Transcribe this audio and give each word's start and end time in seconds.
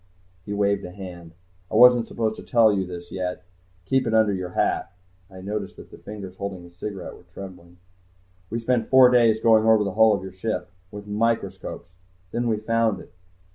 _"He 0.45 0.51
waved 0.51 0.83
a 0.83 0.89
hand. 0.89 1.33
"I 1.69 1.75
wasn't 1.75 2.07
supposed 2.07 2.35
to 2.37 2.41
tell 2.41 2.73
you 2.73 2.87
this 2.87 3.11
yet. 3.11 3.43
Keep 3.85 4.07
it 4.07 4.15
under 4.15 4.33
your 4.33 4.49
hat." 4.49 4.91
I 5.29 5.41
noticed 5.41 5.75
that 5.75 5.91
the 5.91 5.99
fingers 5.99 6.37
holding 6.37 6.63
his 6.63 6.75
cigarette 6.75 7.13
were 7.15 7.25
trembling. 7.31 7.77
"We 8.49 8.59
spent 8.59 8.87
four 8.89 9.11
days 9.11 9.39
going 9.39 9.67
over 9.67 9.83
the 9.83 9.91
hull 9.93 10.15
of 10.15 10.23
your 10.23 10.31
ship 10.33 10.71
with 10.89 11.05
microscopes. 11.05 11.91
Then 12.31 12.47
we 12.47 12.57
found 12.57 12.99
it. 12.99 13.13